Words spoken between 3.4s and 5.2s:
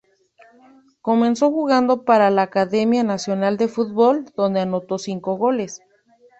de fútbol, donde anotó